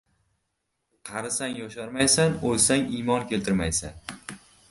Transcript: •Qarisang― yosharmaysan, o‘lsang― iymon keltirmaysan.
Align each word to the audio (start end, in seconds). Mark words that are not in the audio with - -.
•Qarisang― 1.11 1.53
yosharmaysan, 1.59 2.39
o‘lsang― 2.51 2.89
iymon 2.95 3.27
keltirmaysan. 3.35 4.19